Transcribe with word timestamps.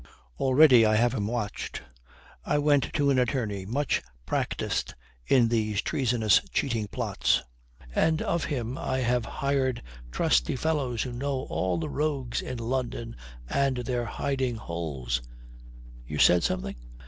Already 0.39 0.83
I 0.83 0.95
have 0.95 1.13
him 1.13 1.27
watched. 1.27 1.83
I 2.43 2.57
went 2.57 2.91
to 2.93 3.11
an 3.11 3.19
attorney 3.19 3.67
much 3.67 4.01
practised 4.25 4.95
in 5.27 5.47
these 5.47 5.79
treasonous 5.83 6.41
cheating 6.51 6.87
plots, 6.87 7.43
and 7.93 8.19
of 8.19 8.45
him 8.45 8.79
I 8.79 8.97
have 9.01 9.25
hired 9.25 9.83
trusty 10.09 10.55
fellows 10.55 11.03
who 11.03 11.11
know 11.11 11.41
all 11.51 11.77
the 11.77 11.87
rogues 11.87 12.41
in 12.41 12.57
London 12.57 13.15
and 13.47 13.77
their 13.77 14.05
hiding 14.05 14.55
holes. 14.55 15.21
You 16.07 16.17
said 16.17 16.41
something?" 16.41 16.77